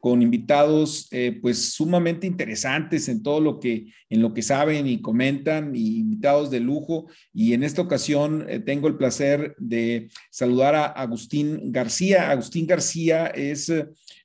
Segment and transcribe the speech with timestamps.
[0.00, 5.00] con invitados eh, pues sumamente interesantes en todo lo que en lo que saben y
[5.00, 10.74] comentan y invitados de lujo y en esta ocasión eh, tengo el placer de saludar
[10.74, 12.30] a Agustín García.
[12.30, 13.70] Agustín García es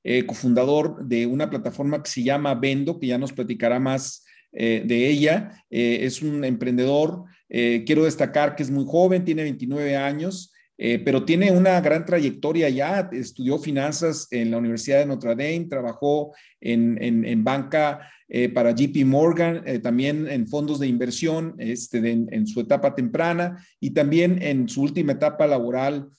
[0.04, 4.24] eh, cofundador de una plataforma que se llama Vendo, que ya nos platicará más
[4.58, 5.52] de ella.
[5.70, 7.26] es un emprendedor.
[7.50, 10.55] quiero destacar que es muy joven, tiene 29 años.
[10.78, 15.68] Eh, pero tiene una gran trayectoria ya, estudió finanzas en la Universidad de Notre Dame,
[15.70, 22.48] trabajó en, banca eh, para JP Morgan, eh, también en fondos de inversión este, en,
[22.48, 26.10] su etapa temprana y también en su última etapa laboral,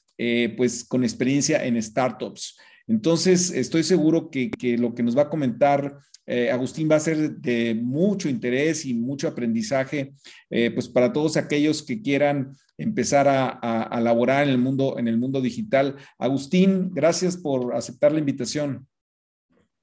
[0.57, 2.57] pues con experiencia en startups.
[2.89, 7.37] Entonces, estoy seguro que, que lo que nos va a comentar Agustín va a ser
[7.37, 10.13] de mucho interés y mucho aprendizaje,
[10.49, 15.19] pues para todos aquellos que quieran empezar a, a, laborar en el, mundo, en el
[15.19, 15.97] mundo digital.
[16.19, 18.87] Agustín, gracias por aceptar la invitación.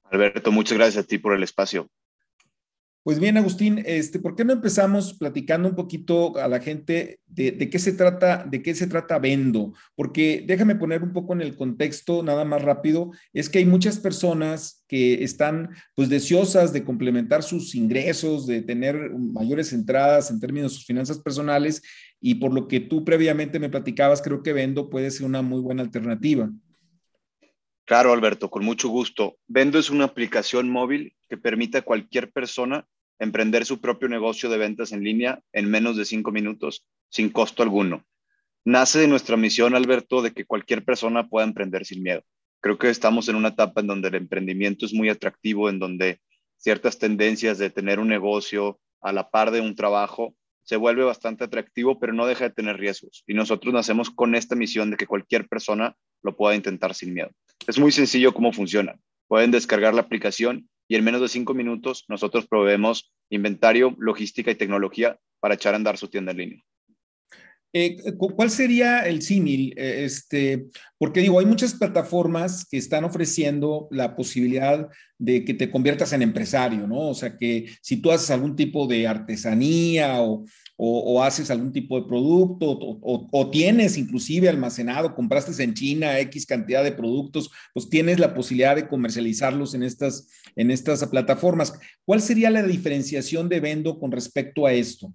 [0.04, 1.90] Alberto, muchas gracias a ti por el espacio.
[3.04, 7.68] Pues bien, Agustín, este, ¿por qué no empezamos platicando un poquito a la gente de,
[7.68, 9.74] qué se trata, de qué se trata Vendo?
[9.94, 13.98] Porque déjame poner un poco en el contexto, nada más rápido, es que hay muchas
[13.98, 20.72] personas que están pues deseosas de complementar sus ingresos, de tener mayores entradas en términos
[20.72, 21.82] de sus finanzas personales
[22.22, 25.60] y por lo que tú previamente me platicabas, creo que Vendo puede ser una muy
[25.60, 26.50] buena alternativa.
[27.84, 29.36] Claro, Alberto, con mucho gusto.
[29.46, 34.58] Vendo es una aplicación móvil que permite a cualquier persona emprender su propio negocio de
[34.58, 38.04] ventas en línea en menos de cinco minutos, sin costo alguno.
[38.64, 42.22] Nace de nuestra misión, Alberto, de que cualquier persona pueda emprender sin miedo.
[42.60, 46.20] Creo que estamos en una etapa en donde el emprendimiento es muy atractivo, en donde
[46.56, 51.44] ciertas tendencias de tener un negocio a la par de un trabajo se vuelve bastante
[51.44, 53.22] atractivo, pero no deja de tener riesgos.
[53.26, 57.30] Y nosotros nacemos con esta misión de que cualquier persona lo pueda intentar sin miedo.
[57.66, 58.98] Es muy sencillo cómo funciona.
[59.28, 64.54] Pueden descargar la aplicación y en menos de cinco minutos nosotros proveemos inventario, logística y
[64.54, 66.64] tecnología para echar a andar su tienda en línea.
[67.76, 69.74] Eh, ¿Cuál sería el símil?
[69.76, 75.72] Eh, este, porque digo, hay muchas plataformas que están ofreciendo la posibilidad de que te
[75.72, 77.08] conviertas en empresario, ¿no?
[77.08, 80.44] O sea, que si tú haces algún tipo de artesanía o,
[80.76, 86.82] o, haces algún tipo de producto o, tienes inclusive almacenado, compraste en China X cantidad
[86.82, 91.78] de productos, pues tienes la posibilidad de comercializarlos en estas, en estas plataformas.
[92.04, 95.12] ¿Cuál sería la diferenciación de Vendo con respecto a esto?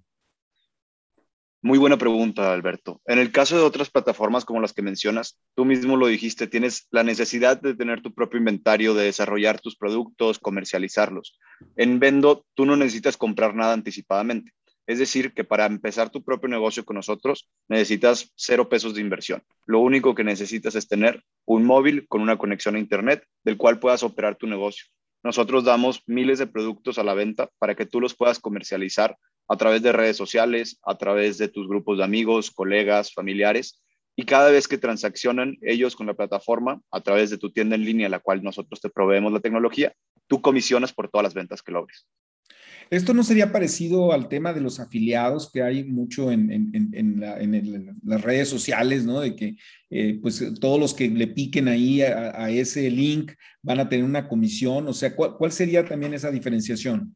[1.62, 3.02] Muy buena pregunta, Alberto.
[3.04, 6.88] En el caso de otras plataformas como las que mencionas, tú mismo lo dijiste, tienes
[6.90, 11.38] la necesidad de tener tu propio inventario, de desarrollar tus productos, comercializarlos.
[11.76, 14.52] En Vendo, tú no necesitas comprar nada anticipadamente.
[14.90, 19.40] Es decir, que para empezar tu propio negocio con nosotros necesitas cero pesos de inversión.
[19.64, 23.78] Lo único que necesitas es tener un móvil con una conexión a Internet del cual
[23.78, 24.86] puedas operar tu negocio.
[25.22, 29.56] Nosotros damos miles de productos a la venta para que tú los puedas comercializar a
[29.56, 33.80] través de redes sociales, a través de tus grupos de amigos, colegas, familiares.
[34.16, 37.84] Y cada vez que transaccionan ellos con la plataforma a través de tu tienda en
[37.84, 39.94] línea, la cual nosotros te proveemos la tecnología,
[40.26, 42.08] tú comisionas por todas las ventas que logres.
[42.90, 47.20] Esto no sería parecido al tema de los afiliados que hay mucho en,
[48.02, 49.20] las redes sociales, ¿no?
[49.20, 49.56] De que
[49.90, 53.30] eh, pues todos los que le piquen ahí a, ese link
[53.62, 54.88] van a tener una comisión.
[54.88, 57.14] O sea, ¿cuál, sería también esa diferenciación?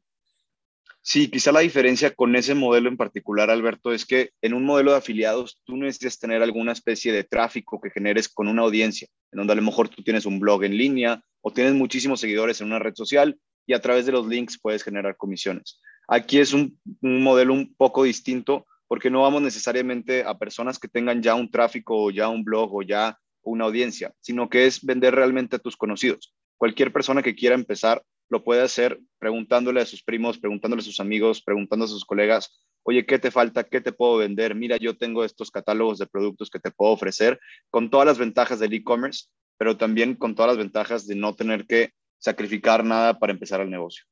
[1.03, 4.93] Sí, quizá la diferencia con ese modelo en particular, Alberto, es que en un modelo
[4.93, 9.39] de afiliados tú necesitas tener alguna especie de tráfico que generes con una audiencia, en
[9.39, 12.69] donde a lo mejor tú tienes un blog en línea o tienes muchísimos seguidores en
[12.69, 13.37] una red social
[13.67, 15.81] y a través de los links puedes generar comisiones.
[16.09, 21.23] Aquí es un, modelo un poco distinto porque no vamos necesariamente a personas que tengan
[21.23, 25.15] ya un tráfico o ya un blog o ya una audiencia, sino que es vender
[25.15, 26.35] realmente a tus conocidos.
[26.57, 31.01] Cualquier persona que quiera empezar lo puede hacer preguntándole a sus primos, preguntándole a sus
[31.01, 33.65] amigos, preguntando a sus colegas, oye, ¿qué te falta?
[33.65, 34.55] ¿Qué te puedo vender?
[34.55, 37.41] Mira, yo tengo estos catálogos de productos que te puedo ofrecer
[37.71, 39.27] con todas las ventajas del e-commerce,
[39.59, 41.93] pero también con todas las ventajas de no tener que
[42.25, 44.05] sacrificar nada para empezar el negocio.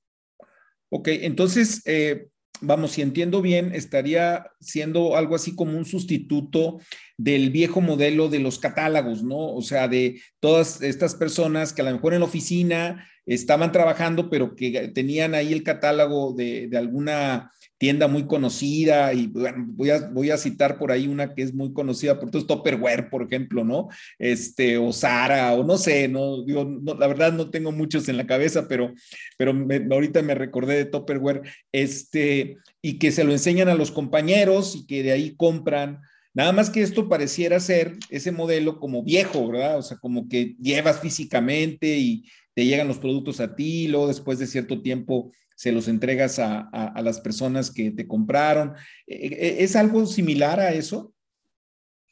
[0.90, 2.26] Ok, entonces, eh,
[2.60, 6.78] vamos, si entiendo bien, estaría siendo algo así como un sustituto
[7.16, 9.54] del viejo modelo de los catálogos, ¿no?
[9.54, 14.28] O sea, de todas estas personas que a lo mejor en la oficina estaban trabajando,
[14.28, 17.50] pero que tenían ahí el catálogo de, de alguna
[17.82, 21.52] tienda muy conocida y bueno, voy a, voy a citar por ahí una que es
[21.52, 23.88] muy conocida por todos, Topperware, por ejemplo, ¿no?
[24.20, 26.64] Este, o Sara, o no sé, no, digo,
[26.96, 28.94] la verdad no tengo muchos en la cabeza, pero,
[29.36, 29.52] pero
[29.90, 31.42] ahorita me recordé de Topperware,
[31.72, 36.02] este, y que se lo enseñan a los compañeros y que de ahí compran.
[36.34, 39.78] Nada más que esto pareciera ser ese modelo como viejo, ¿verdad?
[39.78, 44.38] O sea, como que llevas físicamente y te llegan los productos a ti, luego después
[44.38, 48.74] de cierto tiempo se los entregas a, las personas que te compraron.
[49.06, 51.12] ¿E, e, ¿Es algo similar a eso?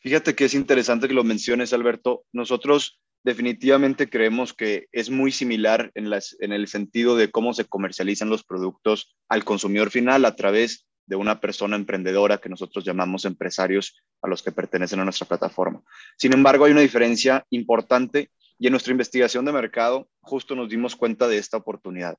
[0.01, 2.25] Fíjate que es interesante que lo menciones, Alberto.
[2.33, 6.11] Nosotros definitivamente creemos que es muy similar en,
[6.41, 11.17] en el sentido de cómo se comercializan los productos al consumidor final a través de
[11.17, 15.83] una persona emprendedora que nosotros llamamos empresarios a los que pertenecen a nuestra plataforma.
[16.17, 20.95] Sin embargo, hay una diferencia importante y en nuestra investigación de mercado justo nos dimos
[20.95, 22.17] cuenta de esta oportunidad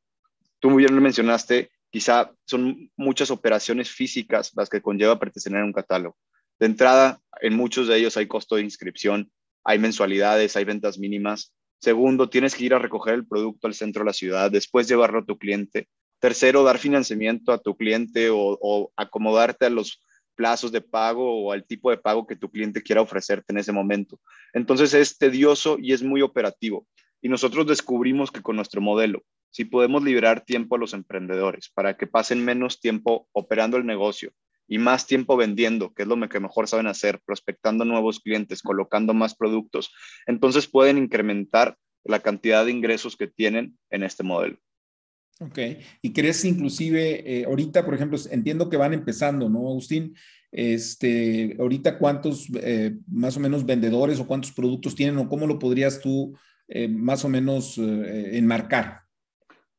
[0.62, 5.66] tú muy bien lo mencionaste, quizá son muchas operaciones físicas las que conlleva pertenecer a
[5.66, 6.16] un catálogo.
[6.58, 9.30] De entrada, en muchos de ellos hay costo de inscripción,
[9.64, 11.54] hay mensualidades, hay ventas mínimas.
[11.80, 15.20] Segundo, tienes que ir a recoger el producto al centro de la ciudad, después llevarlo
[15.20, 15.90] a tu cliente.
[16.20, 20.06] Tercero, dar financiamiento a tu cliente o, acomodarte a los
[20.36, 23.72] plazos de pago o al tipo de pago que tu cliente quiera ofrecerte en ese
[23.72, 24.20] momento.
[24.54, 26.88] Entonces es tedioso y es muy operativo.
[27.24, 31.98] Y nosotros descubrimos que con nuestro modelo, si podemos liberar tiempo a los emprendedores para
[31.98, 34.32] que pasen menos tiempo operando el negocio
[34.68, 39.14] y más tiempo vendiendo, que es lo que mejor saben hacer, prospectando nuevos clientes, colocando
[39.14, 39.94] más productos,
[40.26, 44.58] entonces pueden incrementar la cantidad de ingresos que tienen en este modelo.
[45.42, 45.58] Ok,
[46.02, 50.16] y crees inclusive, eh, ahorita, por ejemplo, entiendo que van empezando, ¿no, Agustín?
[50.52, 55.58] Este, ahorita cuántos eh, más o menos vendedores o cuántos productos tienen o cómo lo
[55.58, 56.38] podrías tú
[56.68, 59.02] eh, más o menos enmarcar?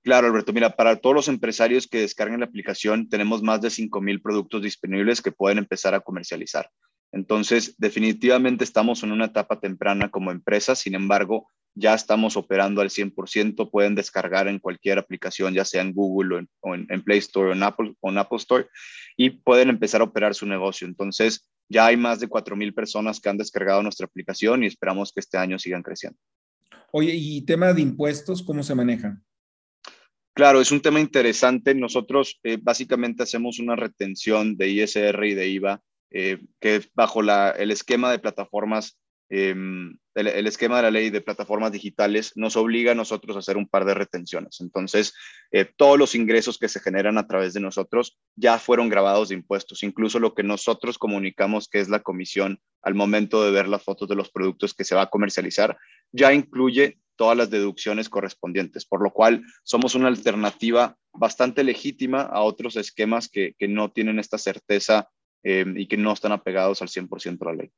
[0.03, 0.53] Claro, Alberto.
[0.53, 5.23] Mira, para todos los empresarios que descarguen la aplicación, tenemos más de 5,000 productos disponibles
[5.23, 6.69] que pueden empezar a comercializar.
[7.13, 12.91] Entonces, definitivamente estamos en una etapa temprana como empresa, sin embargo, ya estamos operando al
[12.91, 17.53] 100%, pueden descargar en cualquier aplicación, ya sea en Google o en, Play Store o
[17.53, 18.67] en, Apple, Store,
[19.17, 20.87] y pueden empezar a operar su negocio.
[20.87, 25.21] Entonces, ya hay más de 4,000 personas que han descargado nuestra aplicación y esperamos que
[25.21, 26.19] este año sigan creciendo.
[26.93, 29.23] Oye, ¿y tema de impuestos, cómo se maneja?
[30.35, 31.75] Claro, es un tema interesante.
[31.75, 37.71] Nosotros eh, básicamente hacemos una retención de ISR y de IVA, eh, que bajo el
[37.71, 38.99] esquema de plataformas,
[39.29, 43.59] em, el, esquema de la ley de plataformas digitales nos obliga a nosotros a hacer
[43.59, 44.61] un par de retenciones.
[44.61, 45.15] Entonces,
[45.51, 49.35] eh, todos los ingresos que se generan a través de nosotros ya fueron grabados de
[49.35, 53.83] impuestos, incluso lo que nosotros comunicamos que es la comisión al momento de ver las
[53.83, 55.77] fotos de los productos que se va a comercializar,
[56.11, 62.43] ya incluye todas las deducciones correspondientes, por lo cual somos una alternativa bastante legítima a
[62.43, 65.09] otros esquemas que, no tienen esta certeza
[65.43, 67.73] eh, y que no están apegados al 100% a la ley.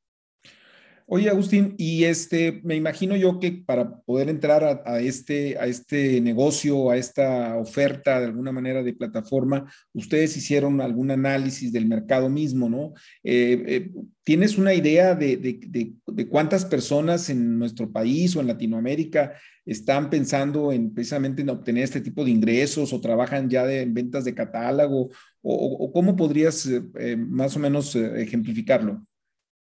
[1.06, 6.18] Oye, Agustín, y este, me imagino yo que para poder entrar a, este, a este
[6.22, 12.30] negocio, a esta oferta de alguna manera de plataforma, ustedes hicieron algún análisis del mercado
[12.30, 12.94] mismo, ¿no?
[13.22, 13.90] Eh, eh,
[14.24, 19.34] ¿Tienes una idea de, de, cuántas personas en nuestro país o en Latinoamérica
[19.66, 24.24] están pensando en precisamente en obtener este tipo de ingresos o trabajan ya en ventas
[24.24, 25.10] de catálogo?
[25.42, 29.04] ¿O, cómo podrías eh, más o menos ejemplificarlo?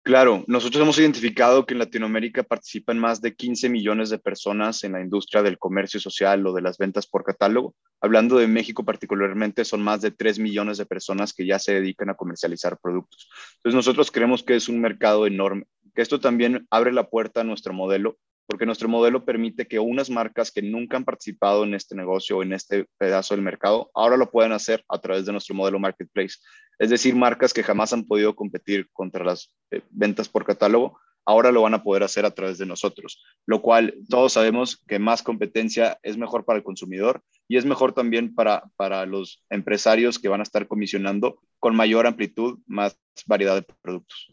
[0.05, 4.91] Claro, nosotros hemos identificado que en Latinoamérica participan más de 15 millones de personas en
[4.91, 7.73] la industria del comercio social o de las ventas por catálogo.
[7.99, 12.11] Hablando de México particularmente, son más de 3 millones de personas que ya se dedican
[12.11, 13.27] a comercializar productos.
[13.55, 17.43] Entonces nosotros creemos que es un mercado enorme, que esto también abre la puerta a
[17.43, 21.95] nuestro modelo porque nuestro modelo permite que unas marcas que nunca han participado en este
[21.95, 25.55] negocio o en este pedazo del mercado, ahora lo pueden hacer a través de nuestro
[25.55, 26.35] modelo marketplace.
[26.77, 31.51] Es decir, marcas que jamás han podido competir contra las eh, ventas por catálogo, ahora
[31.51, 35.23] lo van a poder hacer a través de nosotros, lo cual todos sabemos que más
[35.23, 40.27] competencia es mejor para el consumidor y es mejor también para, para los empresarios que
[40.27, 44.31] van a estar comisionando con mayor amplitud, más variedad de productos.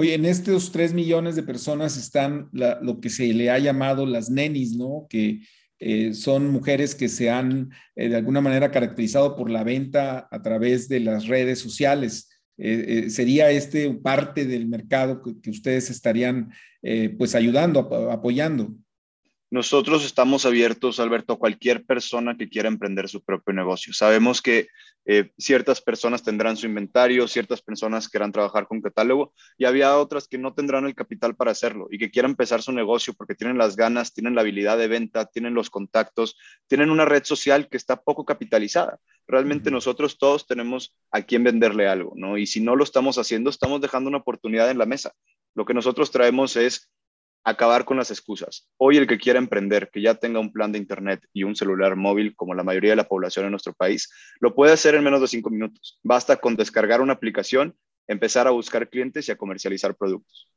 [0.00, 4.30] Oye, en estos tres millones de personas están lo que se le ha llamado las
[4.30, 5.08] nenis, ¿no?
[5.10, 5.40] Que
[5.80, 10.40] eh, son mujeres que se han eh, de alguna manera caracterizado por la venta a
[10.40, 12.30] través de las redes sociales.
[12.58, 16.52] Eh, ¿Sería este parte del mercado que, ustedes estarían
[17.18, 17.80] pues ayudando,
[18.12, 18.76] apoyando?
[19.50, 23.94] Nosotros estamos abiertos, Alberto, a cualquier persona que quiera emprender su propio negocio.
[23.94, 24.68] Sabemos que
[25.06, 30.28] eh, ciertas personas tendrán su inventario, ciertas personas querrán trabajar con catálogo y había otras
[30.28, 33.56] que no tendrán el capital para hacerlo y que quieran empezar su negocio porque tienen
[33.56, 36.36] las ganas, tienen la habilidad de venta, tienen los contactos,
[36.66, 38.98] tienen una red social que está poco capitalizada.
[39.26, 42.36] Realmente nosotros todos tenemos a quien venderle algo, ¿no?
[42.36, 45.12] Y si no lo estamos haciendo, estamos dejando una oportunidad en la mesa.
[45.54, 46.90] Lo que nosotros traemos es
[47.44, 48.68] acabar con las excusas.
[48.76, 51.96] Hoy el que quiera emprender, que ya tenga un plan de internet y un celular
[51.96, 55.20] móvil, como la mayoría de la población en nuestro país, lo puede hacer en menos
[55.20, 55.98] de cinco minutos.
[56.02, 57.74] Basta con descargar una aplicación,
[58.06, 60.48] empezar a buscar clientes y a comercializar productos.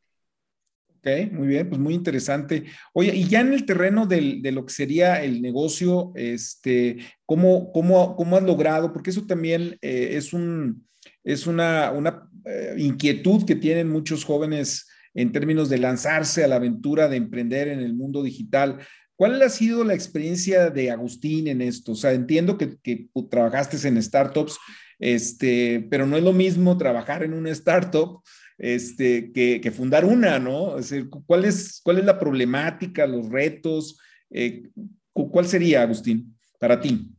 [1.03, 2.65] Ok, muy bien, pues muy interesante.
[2.93, 8.15] Oye, y ya en el terreno de lo que sería el negocio, este, ¿cómo, cómo,
[8.15, 8.93] cómo has logrado?
[8.93, 10.87] Porque eso también eh, es, un,
[11.23, 16.55] es una, una eh, inquietud que tienen muchos jóvenes en términos de lanzarse a la
[16.55, 18.79] aventura de emprender en el mundo digital.
[19.15, 21.91] ¿Cuál ha sido la experiencia de Agustín en esto?
[21.91, 24.57] O sea, entiendo que, trabajaste en startups,
[24.99, 28.21] este, pero no es lo mismo trabajar en una startup
[28.57, 30.77] este, que, fundar una, ¿no?
[30.77, 30.93] Es
[31.25, 33.99] ¿cuál, es, ¿Cuál es la problemática, los retos?
[34.29, 34.69] Eh,
[35.13, 37.09] ¿Cuál sería, Agustín, para ti?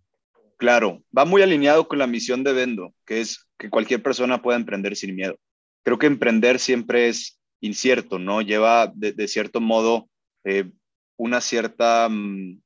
[0.56, 4.56] Claro, va muy alineado con la misión de Vendo, que es que cualquier persona pueda
[4.56, 5.36] emprender sin miedo.
[5.82, 8.42] Creo que emprender siempre es incierto, ¿no?
[8.42, 10.10] Lleva de, cierto modo
[10.44, 10.70] eh,
[11.16, 12.60] una cierta mm,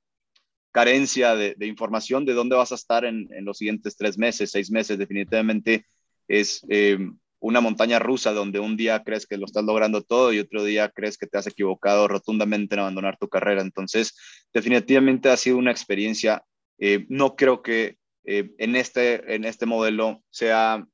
[0.72, 4.98] carencia de, información de dónde vas a estar en, los siguientes tres meses, seis meses.
[4.98, 5.86] Definitivamente
[6.26, 6.98] es eh,
[7.38, 10.88] una montaña rusa donde un día crees que lo estás logrando todo y otro día
[10.88, 13.60] crees que te has equivocado rotundamente en abandonar tu carrera.
[13.60, 14.16] Entonces,
[14.52, 16.42] definitivamente ha sido una experiencia.
[16.78, 20.84] Eh, no creo que en, este, en este modelo sea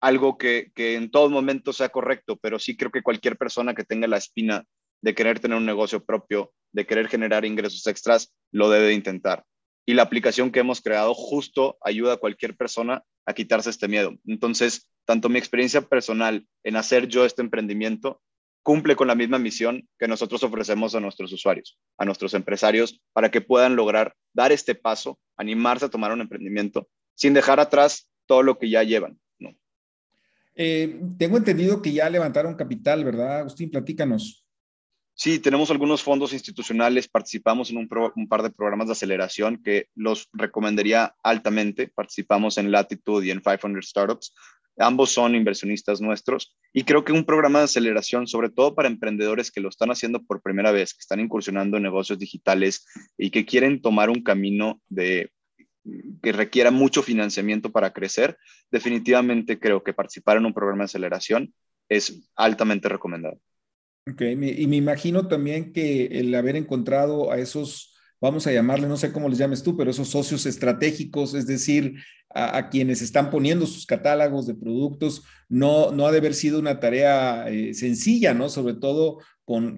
[0.00, 4.06] algo que, en todo momento sea correcto, pero sí creo que cualquier persona que tenga
[4.06, 4.64] la espina
[5.02, 9.44] de querer tener un negocio propio, de querer generar ingresos extras, lo debe intentar.
[9.86, 14.14] Y la aplicación que hemos creado justo ayuda a cualquier persona a quitarse este miedo.
[14.26, 18.20] Entonces, tanto mi experiencia personal en hacer yo este emprendimiento
[18.62, 23.30] cumple con la misma misión que nosotros ofrecemos a nuestros usuarios, a nuestros empresarios, para
[23.30, 28.42] que puedan lograr dar este paso, animarse a tomar un emprendimiento sin dejar atrás todo
[28.42, 29.18] lo que ya llevan.
[30.54, 33.70] Eh, tengo entendido que ya levantaron capital, ¿verdad, Agustín?
[33.70, 34.44] Platícanos.
[35.14, 37.88] Sí, tenemos algunos fondos institucionales, participamos en un,
[38.26, 41.88] par de programas de aceleración que los recomendaría altamente.
[41.88, 44.34] Participamos en Latitude y en 500 Startups.
[44.78, 49.50] Ambos son inversionistas nuestros y creo que un programa de aceleración, sobre todo para emprendedores
[49.50, 52.86] que lo están haciendo por primera vez, que están incursionando en negocios digitales
[53.18, 55.30] y que quieren tomar un camino de
[56.22, 58.36] que requiera mucho financiamiento para crecer,
[58.70, 61.54] definitivamente creo que participar en un programa de aceleración
[61.88, 63.38] es altamente recomendado.
[64.10, 68.96] Ok, y me imagino también que el haber encontrado a esos, vamos a llamarle, no
[68.96, 71.94] sé cómo les llames tú, pero esos socios estratégicos, es decir,
[72.32, 76.78] a, quienes están poniendo sus catálogos de productos, no, no ha de haber sido una
[76.78, 78.48] tarea eh, sencilla, ¿no?
[78.48, 79.18] Sobre todo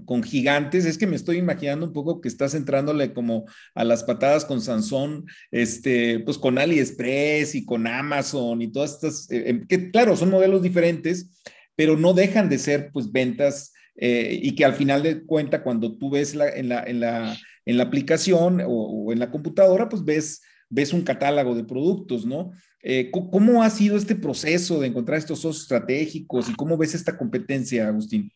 [0.04, 0.84] con, gigantes.
[0.84, 4.60] Es que me estoy imaginando un poco que estás entrándole como a las patadas con
[4.60, 10.14] Sansón, este, pues con AliExpress y con Amazon y todas estas, eh, em, que claro,
[10.14, 11.30] son modelos diferentes,
[11.74, 15.96] pero no dejan de ser pues ventas eh, y que al final de cuenta cuando
[15.96, 20.04] tú ves la, en, la, en, la, en la aplicación o, en la computadora, pues
[20.04, 22.52] ves, ves un catálogo de productos, ¿no?
[22.82, 27.16] Eh, ¿Cómo ha sido este proceso de encontrar estos socios estratégicos y cómo ves esta
[27.16, 28.30] competencia, Agustín?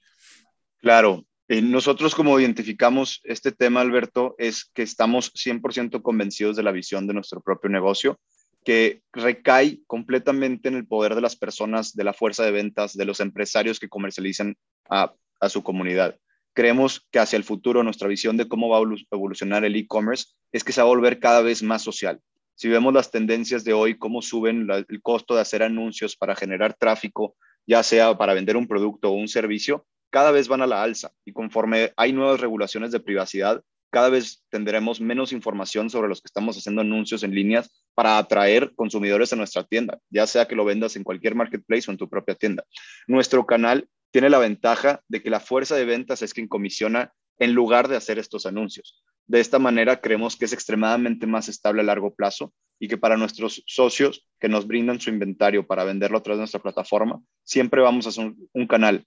[0.80, 6.72] Claro, eh, nosotros como identificamos este tema, Alberto, es que estamos 100% convencidos de la
[6.72, 8.18] visión de nuestro propio negocio,
[8.64, 13.04] que recae completamente en el poder de las personas, de la fuerza de ventas, de
[13.04, 14.56] los empresarios que comercializan
[14.90, 15.14] a,
[15.48, 16.18] su comunidad.
[16.52, 20.64] Creemos que hacia el futuro nuestra visión de cómo va a evolucionar el e-commerce es
[20.64, 22.20] que se va a volver cada vez más social.
[22.56, 26.74] Si vemos las tendencias de hoy, cómo suben el costo de hacer anuncios para generar
[26.74, 30.82] tráfico, ya sea para vender un producto o un servicio, cada vez van a la
[30.82, 36.20] alza y conforme hay nuevas regulaciones de privacidad, cada vez tendremos menos información sobre los
[36.20, 40.56] que estamos haciendo anuncios en líneas para atraer consumidores a nuestra tienda, ya sea que
[40.56, 42.64] lo vendas en cualquier marketplace o en tu propia tienda.
[43.06, 47.52] Nuestro canal tiene la ventaja de que la fuerza de ventas es quien comisiona en
[47.52, 49.02] lugar de hacer estos anuncios.
[49.26, 53.16] De esta manera creemos que es extremadamente más estable a largo plazo y que para
[53.16, 57.80] nuestros socios que nos brindan su inventario para venderlo a través de nuestra plataforma, siempre
[57.80, 59.06] vamos a hacer un canal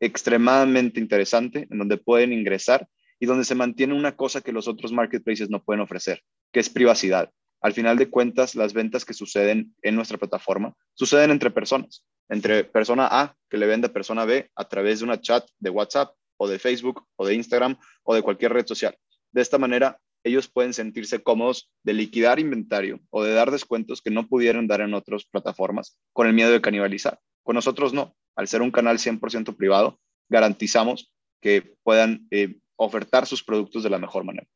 [0.00, 2.88] extremadamente interesante en donde pueden ingresar
[3.18, 6.70] y donde se mantiene una cosa que los otros marketplaces no pueden ofrecer, que es
[6.70, 7.30] privacidad.
[7.60, 12.64] Al final de cuentas, las ventas que suceden en nuestra plataforma suceden entre personas, entre
[12.64, 16.14] persona A que le vende a persona B a través de una chat de WhatsApp
[16.38, 18.96] o de Facebook o de Instagram o de cualquier red social.
[19.30, 24.10] De esta manera, ellos pueden sentirse cómodos de liquidar inventario o de dar descuentos que
[24.10, 27.18] no pudieran dar en otras plataformas con el miedo de canibalizar.
[27.42, 28.14] Con nosotros no.
[28.36, 33.98] Al ser un canal 100% privado, garantizamos que puedan eh, ofertar sus productos de la
[33.98, 34.46] mejor manera.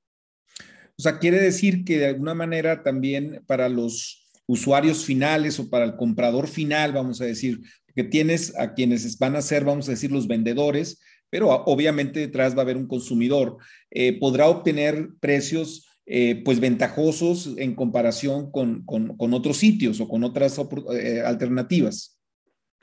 [0.96, 5.84] O sea, quiere decir que de alguna manera también para los usuarios finales o para
[5.84, 7.60] el comprador final, vamos a decir,
[7.94, 11.00] que tienes a quienes van a ser, vamos a decir, los vendedores,
[11.30, 13.56] pero obviamente detrás va a haber un consumidor,
[13.90, 18.84] eh, podrá obtener precios eh, pues ventajosos en comparación con,
[19.18, 20.60] otros sitios o con otras
[20.92, 22.18] eh, alternativas.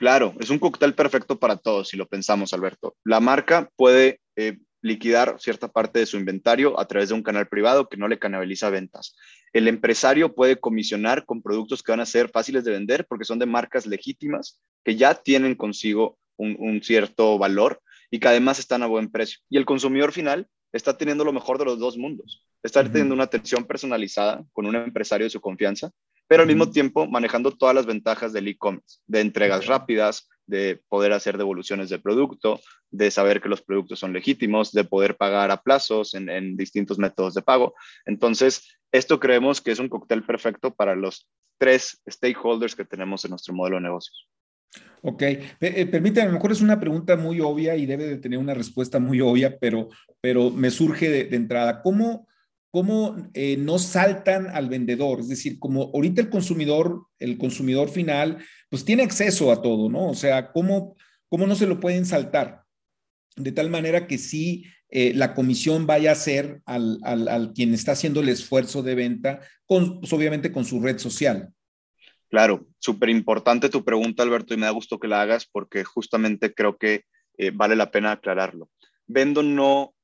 [0.02, 2.96] Claro, es un cóctel perfecto para todos, si lo pensamos, Alberto.
[3.04, 4.18] La marca puede
[4.80, 8.18] liquidar cierta parte de su inventario a través de un canal privado que no le
[8.18, 9.14] canaliza ventas.
[9.52, 13.38] El empresario puede comisionar con productos que van a ser fáciles de vender porque son
[13.38, 17.80] de marcas legítimas que ya tienen consigo un, cierto valor
[18.10, 19.38] y que además están a buen precio.
[19.48, 22.44] Y el consumidor final está teniendo lo mejor de los dos mundos.
[22.64, 25.92] Está teniendo una atención personalizada con un empresario de su confianza,
[26.32, 31.12] pero al mismo tiempo manejando todas las ventajas del e-commerce, de entregas rápidas, de poder
[31.12, 32.58] hacer devoluciones de producto,
[32.90, 37.34] de saber que los productos son legítimos, de poder pagar a plazos en, distintos métodos
[37.34, 37.74] de pago.
[38.06, 43.32] Entonces, esto creemos que es un cóctel perfecto para los tres stakeholders que tenemos en
[43.32, 44.26] nuestro modelo de negocios.
[45.02, 48.38] Ok, eh, permítame, a lo mejor es una pregunta muy obvia y debe de tener
[48.38, 49.90] una respuesta muy obvia, pero,
[50.22, 51.82] pero me surge de, entrada.
[51.82, 52.26] ¿Cómo,
[52.72, 55.20] cómo eh, no saltan al vendedor?
[55.20, 58.38] Es decir, como ahorita el consumidor, el consumidor final,
[58.70, 60.08] pues tiene acceso a todo, ¿no?
[60.08, 60.96] O sea, ¿cómo,
[61.28, 62.62] cómo no se lo pueden saltar?
[63.36, 67.92] De tal manera que sí eh, la comisión vaya a ser al, al, quien está
[67.92, 71.50] haciendo el esfuerzo de venta, con, pues, obviamente con su red social.
[72.30, 76.54] Claro, súper importante tu pregunta, Alberto, y me da gusto que la hagas porque justamente
[76.54, 77.04] creo que
[77.36, 78.70] eh, vale la pena aclararlo.
[79.06, 79.94] Vendo no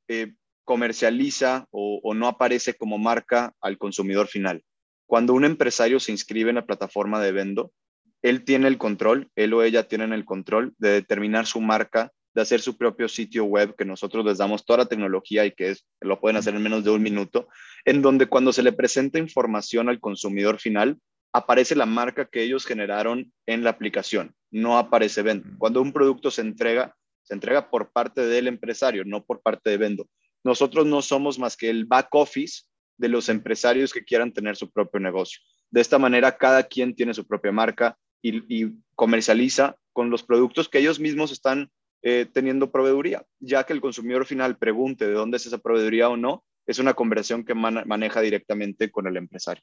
[0.68, 4.62] comercializa o, no aparece como marca al consumidor final.
[5.06, 7.72] Cuando un empresario se inscribe en la plataforma de Vendo,
[8.20, 12.42] él tiene el control, él o ella tienen el control de determinar su marca, de
[12.42, 16.20] hacer su propio sitio web, que nosotros les damos toda la tecnología y que lo
[16.20, 17.48] pueden hacer en menos de un minuto,
[17.86, 20.98] en donde cuando se le presenta información al consumidor final,
[21.32, 25.48] aparece la marca que ellos generaron en la aplicación, no aparece Vendo.
[25.56, 29.78] Cuando un producto se entrega, se entrega por parte del empresario, no por parte de
[29.78, 30.06] Vendo.
[30.48, 32.62] Nosotros no somos más que el back office
[32.96, 35.40] de los empresarios que quieran tener su propio negocio.
[35.70, 40.78] De esta manera, cada quien tiene su propia marca y, comercializa con los productos que
[40.78, 45.44] ellos mismos están eh, teniendo proveeduría, ya que el consumidor final pregunte de dónde es
[45.44, 49.62] esa proveeduría o no, es una conversación que maneja directamente con el empresario.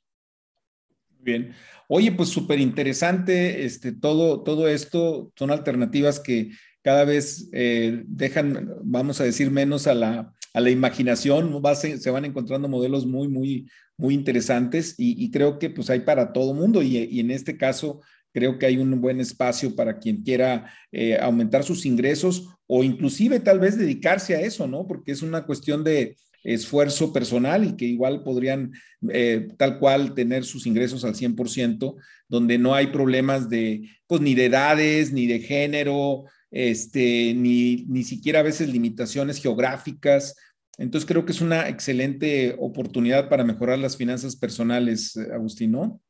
[1.19, 1.55] Bien.
[1.87, 6.51] Oye, pues súper interesante, este, todo, todo esto son alternativas que
[6.83, 12.23] cada vez eh, dejan, vamos a decir, menos a la, a la imaginación, se, van
[12.23, 17.19] encontrando modelos muy, muy, muy interesantes y, creo que pues hay para todo mundo y,
[17.19, 17.99] en este caso
[18.31, 23.41] creo que hay un buen espacio para quien quiera eh, aumentar sus ingresos o inclusive
[23.41, 24.87] tal vez dedicarse a eso, ¿no?
[24.87, 26.15] Porque es una cuestión de,
[26.45, 28.71] esfuerzo personal y que igual podrían
[29.09, 31.95] eh, tal cual tener sus ingresos al 100%,
[32.29, 38.03] donde no hay problemas de, pues ni de edades, ni de género, este, ni, ni
[38.03, 40.35] siquiera a veces limitaciones geográficas.
[40.77, 46.01] Entonces creo que es una excelente oportunidad para mejorar las finanzas personales, Agustín, ¿no?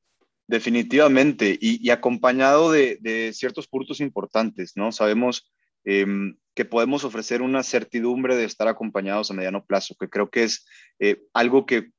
[0.48, 4.92] Definitivamente, y, acompañado de, de, ciertos puntos importantes, ¿no?
[4.92, 5.52] Sabemos
[5.86, 10.44] Em, que podemos ofrecer una certidumbre de estar acompañados a mediano plazo, que creo que
[10.44, 10.66] es
[11.00, 11.92] eh, algo que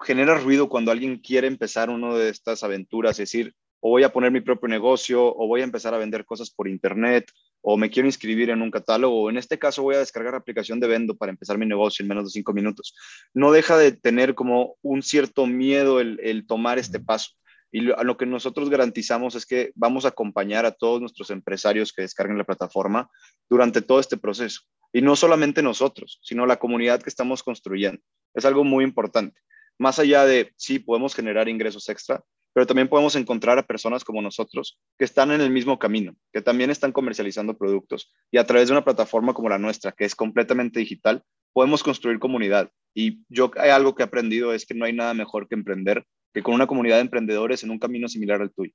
[0.00, 3.54] genera ruido cuando alguien quiere empezar una de estas aventuras, es decir,
[3.86, 6.68] o voy a poner mi propio negocio, o voy a empezar a vender cosas por
[6.68, 10.32] internet, o me quiero inscribir en un catálogo, o en este caso voy a descargar
[10.32, 12.96] la aplicación de Vendo para empezar mi negocio en menos de cinco minutos.
[13.34, 17.32] No deja de tener como un cierto miedo el tomar este paso.
[17.74, 22.02] Y lo, que nosotros garantizamos es que vamos a acompañar a todos nuestros empresarios que
[22.02, 23.10] descarguen la plataforma
[23.50, 24.60] durante todo este proceso.
[24.92, 28.00] Y no solamente nosotros, sino la comunidad que estamos construyendo.
[28.32, 29.40] Es algo muy importante.
[29.76, 32.22] Más allá de, sí, podemos generar ingresos extra,
[32.54, 36.40] pero también podemos encontrar a personas como nosotros que están en el mismo camino, que
[36.40, 40.14] también están comercializando productos y a través de una plataforma como la nuestra, que es
[40.14, 42.70] completamente digital, podemos construir comunidad.
[42.94, 46.04] Y yo hay algo que he aprendido es que no hay nada mejor que emprender
[46.32, 48.72] que con una comunidad de emprendedores en un camino similar al tuyo.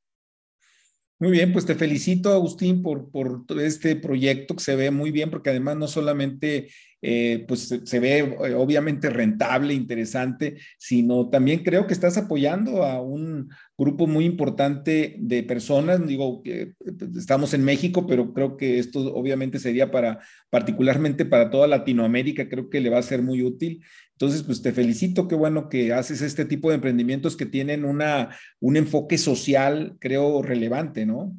[1.21, 5.29] Muy bien, pues te felicito, Agustín, por, por este proyecto que se ve muy bien,
[5.29, 6.69] porque además no solamente
[7.01, 13.01] eh, pues se, ve eh, obviamente rentable, interesante, sino también creo que estás apoyando a
[13.01, 16.05] un grupo muy importante de personas.
[16.05, 16.75] Digo que eh,
[17.15, 22.69] estamos en México, pero creo que esto obviamente sería para, particularmente para toda Latinoamérica, creo
[22.69, 23.83] que le va a ser muy útil.
[24.13, 28.35] Entonces, pues te felicito, qué bueno que haces este tipo de emprendimientos que tienen una,
[28.59, 31.33] un enfoque social, creo, relevante, ¿no?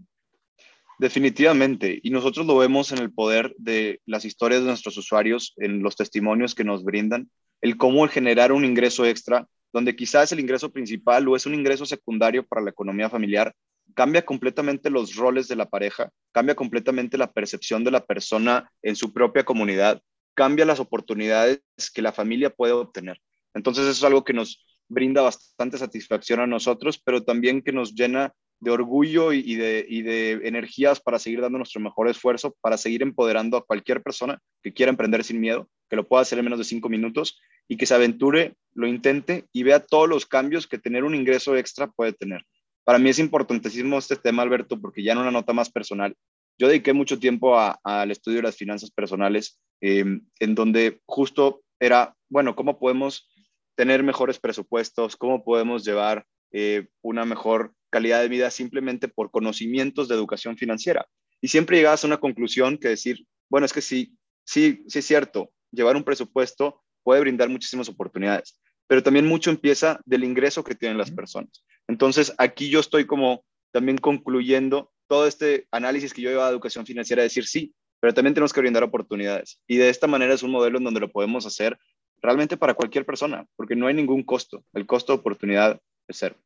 [1.01, 5.83] Definitivamente, y nosotros lo vemos en el poder de las historias de nuestros usuarios, en
[5.83, 7.31] los testimonios que nos brindan,
[7.63, 11.87] el cómo generar un ingreso extra, donde quizás el ingreso principal o es un ingreso
[11.87, 13.55] secundario para la economía familiar,
[13.95, 18.95] cambia completamente los roles de la pareja, cambia completamente la percepción de la persona en
[18.95, 20.03] su propia comunidad,
[20.35, 21.63] cambia las oportunidades
[21.95, 23.19] que la familia puede obtener.
[23.55, 27.95] Entonces eso es algo que nos brinda bastante satisfacción a nosotros, pero también que nos
[27.95, 33.03] llena de orgullo y, de, de, energías para seguir dando nuestro mejor esfuerzo, para seguir
[33.03, 36.59] empoderando a cualquier persona que quiera emprender sin miedo, que lo pueda hacer en menos
[36.59, 40.79] de cinco minutos y que se aventure, lo intente y vea todos los cambios que
[40.79, 42.45] tener un ingreso extra puede tener.
[42.85, 46.15] Para mí es importantísimo este tema, Alberto, porque ya en una nota más personal,
[46.59, 52.15] yo dediqué mucho tiempo al estudio de las finanzas personales, em, en donde justo era,
[52.29, 53.31] bueno, ¿cómo podemos
[53.77, 55.17] tener mejores presupuestos?
[55.17, 61.07] ¿Cómo podemos llevar eh, una mejor calidad de vida simplemente por conocimientos de educación financiera.
[61.41, 65.07] Y siempre llegabas a una conclusión que decir, bueno, es que sí, sí, sí es
[65.07, 70.75] cierto, llevar un presupuesto puede brindar muchísimas oportunidades, pero también mucho empieza del ingreso que
[70.75, 71.65] tienen las personas.
[71.89, 76.87] Entonces, aquí yo estoy como también concluyendo todo este análisis que yo llevaba de educación
[76.87, 79.61] financiera, decir sí, pero también tenemos que brindar oportunidades.
[79.67, 81.79] Y de esta manera es un modelo en donde lo podemos hacer
[82.23, 84.65] realmente para cualquier persona, porque no hay ningún costo.
[84.73, 86.37] El costo de oportunidad es cero.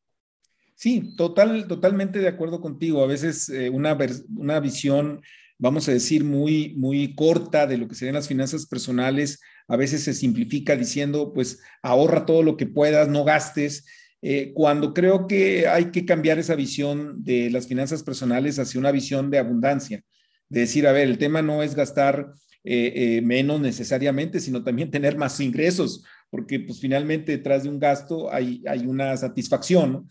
[0.74, 3.02] Sí, total, totalmente de acuerdo contigo.
[3.02, 3.96] A veces eh, una,
[4.36, 5.22] una visión,
[5.58, 10.02] vamos a decir, muy, muy corta de lo que serían las finanzas personales, a veces
[10.02, 13.86] se simplifica diciendo, pues ahorra todo lo que puedas, no gastes.
[14.20, 18.90] Eh, cuando creo que hay que cambiar esa visión de las finanzas personales hacia una
[18.90, 20.02] visión de abundancia,
[20.48, 22.32] de decir, a ver, el tema no es gastar
[22.64, 28.32] eh, menos necesariamente, sino también tener más ingresos, porque pues finalmente detrás de un gasto
[28.32, 29.92] hay, hay una satisfacción.
[29.92, 30.08] ¿no?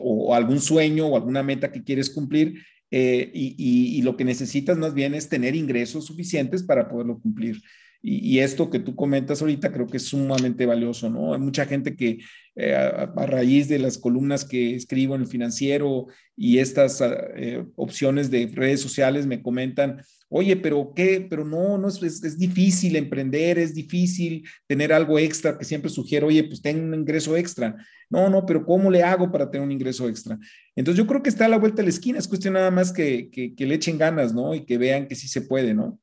[0.00, 4.92] O, algún sueño o alguna meta que quieres cumplir eh, y, lo que necesitas más
[4.92, 7.62] bien es tener ingresos suficientes para poderlo cumplir.
[8.02, 11.32] Y, esto que tú comentas ahorita creo que es sumamente valioso, ¿no?
[11.32, 12.18] Hay mucha gente que
[12.56, 17.00] eh, a, raíz de las columnas que escribo en el financiero y estas
[17.36, 20.02] eh, opciones de redes sociales me comentan,
[20.32, 25.58] oye, pero qué, pero no, no es, es, difícil emprender, es difícil tener algo extra
[25.58, 27.76] que siempre sugiero, oye, pues ten un ingreso extra.
[28.08, 30.38] No, no, pero ¿cómo le hago para tener un ingreso extra?
[30.74, 32.92] Entonces yo creo que está a la vuelta de la esquina, es cuestión nada más
[32.92, 34.54] que, que, que le echen ganas, ¿no?
[34.54, 35.98] Y que vean que sí se puede, ¿no?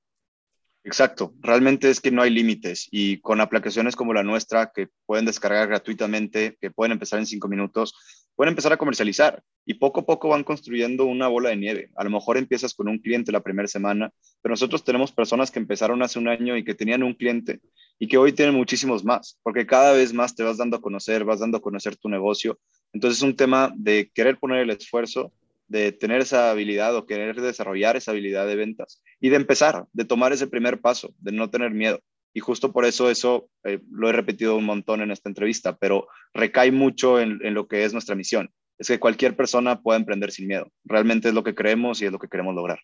[0.84, 5.26] Exacto, realmente es que no hay límites y con aplicaciones como la nuestra que pueden
[5.26, 7.94] descargar gratuitamente, que pueden empezar en cinco minutos,
[8.39, 11.89] pueden empezar a comercializar y poco a poco van construyendo una bola de nieve.
[11.97, 15.60] A lo mejor empiezas con un cliente la primera semana, pero nosotros tenemos personas que
[15.60, 17.60] empezaron hace un año y que tenían un cliente
[17.99, 21.25] y que hoy tienen muchísimos más, porque cada vez más te vas dando a conocer,
[21.25, 22.58] vas dando a conocer tu negocio.
[22.93, 25.34] Entonces es un tema de querer poner el esfuerzo
[25.67, 30.06] de tener esa habilidad o querer desarrollar esa habilidad de ventas y de empezar, de
[30.06, 31.99] tomar ese primer paso, de no tener miedo.
[32.34, 36.08] Y justo por eso eso eh, lo he repetido un montón en esta entrevista, pero
[36.34, 38.50] recae mucho en, lo que es nuestra misión.
[38.78, 40.72] Es que cualquier persona pueda emprender sin miedo.
[40.86, 42.80] Realmente es lo que creemos y es lo que queremos lograr.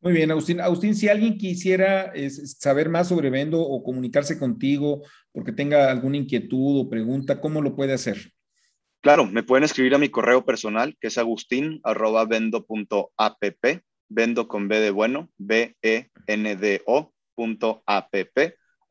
[0.00, 0.60] Muy bien, Agustín.
[0.60, 2.12] Agustín, si alguien quisiera
[2.58, 5.02] saber más sobre Vendo o comunicarse contigo
[5.32, 8.32] porque tenga alguna inquietud o pregunta, ¿cómo lo puede hacer?
[9.00, 13.44] Claro, me pueden escribir a mi correo personal, que es agustín.vendo.app,
[14.08, 17.12] vendo con B de bueno, B-E-N-D-O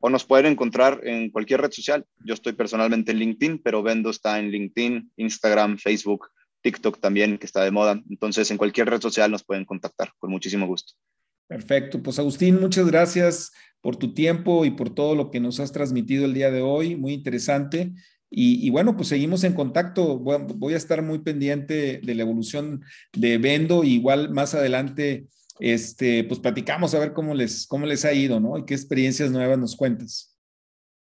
[0.00, 2.06] o nos pueden encontrar en cualquier red social.
[2.24, 6.28] Yo estoy personalmente en LinkedIn, pero Vendo está en LinkedIn, Instagram, Facebook,
[6.62, 8.00] TikTok también, que está de moda.
[8.08, 10.94] Entonces, en cualquier red social nos pueden contactar con muchísimo gusto.
[11.48, 12.02] Perfecto.
[12.02, 16.26] Pues Agustín, muchas gracias por tu tiempo y por todo lo que nos has transmitido
[16.26, 16.94] el día de hoy.
[16.96, 17.92] Muy interesante.
[18.30, 20.18] Y, bueno, pues seguimos en contacto.
[20.18, 22.84] Voy, a estar muy pendiente de la evolución
[23.14, 23.84] de Vendo.
[23.84, 25.28] igual más adelante,
[25.60, 28.58] este, pues platicamos a ver cómo les, cómo les ha ido, ¿no?
[28.58, 30.36] Y qué experiencias nuevas nos cuentas.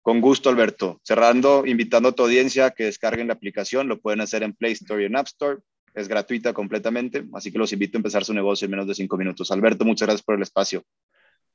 [0.02, 1.02] Con gusto, Alberto.
[1.04, 3.88] Cerrando, invitando a tu audiencia a que descarguen la aplicación.
[3.88, 5.60] Lo pueden hacer en Play Store y en App Store.
[5.93, 9.17] Es gratuita completamente, así que los invito a empezar su negocio en menos de cinco
[9.17, 9.52] minutos.
[9.52, 10.84] Alberto, muchas gracias por el espacio.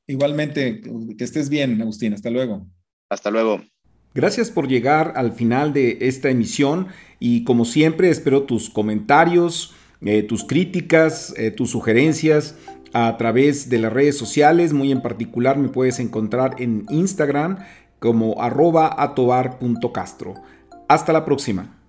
[0.05, 0.81] Igualmente,
[1.17, 2.13] que estés bien, Agustín.
[2.13, 2.67] Hasta luego.
[3.09, 3.63] Hasta luego.
[4.13, 6.89] Gracias por llegar al final de esta emisión
[7.19, 12.55] y como siempre espero tus comentarios, eh, tus críticas, eh, tus sugerencias
[12.93, 17.57] a través de las redes sociales, muy en particular me puedes encontrar en Instagram
[17.99, 20.35] como arroba atobar.castro.
[20.87, 21.82] Hasta la próxima.